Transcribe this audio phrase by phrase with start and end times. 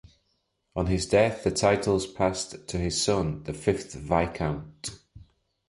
[0.75, 4.99] On his death the titles passed to his son, the fifth Viscount.